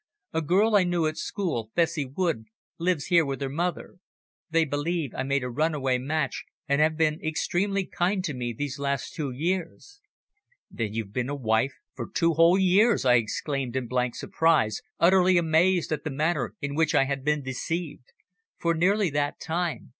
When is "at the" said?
15.91-16.09